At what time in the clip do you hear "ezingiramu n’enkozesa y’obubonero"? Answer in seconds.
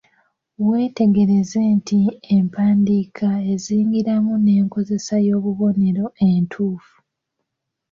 3.51-6.05